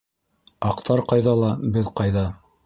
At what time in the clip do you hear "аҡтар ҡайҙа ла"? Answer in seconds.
0.69-1.53